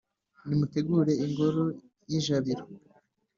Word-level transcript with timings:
nimutegure 0.45 1.13
ingoro 1.25 1.63
y’ijabiro 2.09 2.63